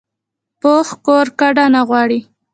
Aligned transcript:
پوخ 0.61 0.87
کور 1.05 1.27
کډه 1.39 1.65
نه 1.73 1.81
غواړي 1.87 2.19